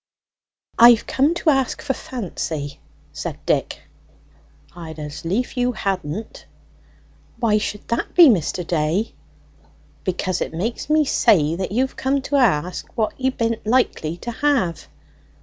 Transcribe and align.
"I've 0.79 1.05
come 1.05 1.35
to 1.35 1.51
ask 1.51 1.79
for 1.79 1.93
Fancy," 1.93 2.79
said 3.13 3.37
Dick. 3.45 3.81
"I'd 4.75 4.97
as 4.97 5.23
lief 5.25 5.55
you 5.57 5.73
hadn't." 5.73 6.47
"Why 7.39 7.59
should 7.59 7.87
that 7.89 8.15
be, 8.15 8.25
Mr. 8.27 8.65
Day?" 8.65 9.13
"Because 10.03 10.41
it 10.41 10.55
makes 10.55 10.89
me 10.89 11.05
say 11.05 11.55
that 11.55 11.71
you've 11.71 11.97
come 11.97 12.19
to 12.23 12.37
ask 12.37 12.87
what 12.97 13.13
ye 13.21 13.29
be'n't 13.29 13.67
likely 13.67 14.17
to 14.25 14.31
have. 14.31 14.87